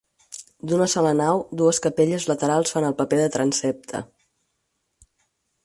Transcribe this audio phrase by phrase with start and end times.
[0.69, 4.05] D'una sola nau, dues capelles laterals fan el paper de transsepte.